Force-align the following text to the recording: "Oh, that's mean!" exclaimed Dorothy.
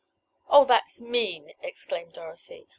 "Oh, 0.49 0.65
that's 0.65 0.99
mean!" 0.99 1.53
exclaimed 1.61 2.13
Dorothy. 2.13 2.67